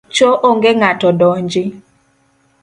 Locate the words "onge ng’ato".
0.51-1.09